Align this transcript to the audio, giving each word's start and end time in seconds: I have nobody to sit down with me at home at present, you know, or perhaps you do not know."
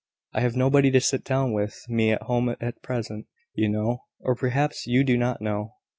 I 0.33 0.39
have 0.41 0.55
nobody 0.55 0.89
to 0.93 0.99
sit 0.99 1.23
down 1.23 1.53
with 1.53 1.85
me 1.87 2.11
at 2.11 2.23
home 2.23 2.55
at 2.59 2.81
present, 2.81 3.27
you 3.53 3.69
know, 3.69 4.05
or 4.19 4.33
perhaps 4.33 4.87
you 4.87 5.03
do 5.03 5.15
not 5.15 5.41
know." 5.43 5.73